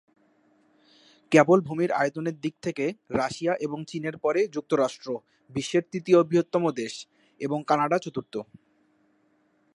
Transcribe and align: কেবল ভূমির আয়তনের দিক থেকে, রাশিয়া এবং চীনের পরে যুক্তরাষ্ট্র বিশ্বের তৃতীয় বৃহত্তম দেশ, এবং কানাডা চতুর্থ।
কেবল 1.31 1.59
ভূমির 1.61 1.91
আয়তনের 1.91 2.35
দিক 2.39 2.55
থেকে, 2.61 2.85
রাশিয়া 3.09 3.53
এবং 3.59 3.79
চীনের 3.87 4.15
পরে 4.17 4.41
যুক্তরাষ্ট্র 4.47 5.07
বিশ্বের 5.49 5.83
তৃতীয় 5.91 6.19
বৃহত্তম 6.23 6.63
দেশ, 6.71 6.93
এবং 7.41 7.59
কানাডা 7.67 7.97
চতুর্থ। 7.99 8.33